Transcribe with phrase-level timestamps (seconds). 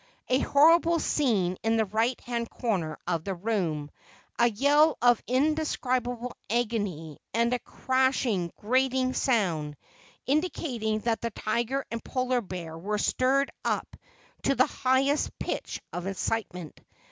[0.29, 3.91] A horrible scene in the right hand corner of the room,
[4.39, 9.77] a yell of indescribable agony, and a crashing, grating sound,
[10.25, 13.95] indicated that the tiger and Polar bear were stirred up
[14.41, 16.81] to the highest pitch of excitement.